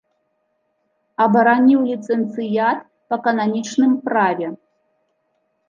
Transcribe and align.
Абараніў 1.25 1.83
ліцэнцыят 1.91 2.77
па 3.09 3.15
кананічным 3.29 3.93
праве. 4.09 4.47